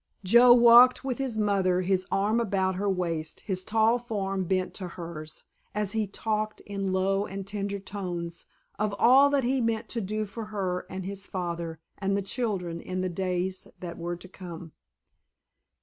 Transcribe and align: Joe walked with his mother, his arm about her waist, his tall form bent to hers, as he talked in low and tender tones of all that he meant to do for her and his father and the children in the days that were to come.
Joe 0.23 0.51
walked 0.51 1.03
with 1.03 1.19
his 1.19 1.37
mother, 1.37 1.81
his 1.81 2.07
arm 2.11 2.39
about 2.39 2.73
her 2.73 2.89
waist, 2.89 3.41
his 3.41 3.63
tall 3.63 3.99
form 3.99 4.45
bent 4.45 4.73
to 4.81 4.87
hers, 4.87 5.43
as 5.75 5.91
he 5.91 6.07
talked 6.07 6.59
in 6.61 6.91
low 6.91 7.27
and 7.27 7.45
tender 7.45 7.77
tones 7.77 8.47
of 8.79 8.95
all 8.97 9.29
that 9.29 9.43
he 9.43 9.61
meant 9.61 9.89
to 9.89 10.01
do 10.01 10.25
for 10.25 10.45
her 10.45 10.87
and 10.89 11.05
his 11.05 11.27
father 11.27 11.77
and 11.99 12.17
the 12.17 12.23
children 12.23 12.79
in 12.81 13.01
the 13.01 13.09
days 13.09 13.67
that 13.79 13.99
were 13.99 14.15
to 14.15 14.27
come. 14.27 14.71